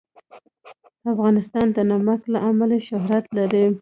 [1.11, 3.65] افغانستان د نمک له امله شهرت لري.